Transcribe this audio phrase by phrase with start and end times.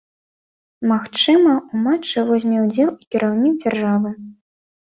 [0.91, 4.09] Магчыма, у матчы возьме ўдзел і кіраўнік дзяржавы.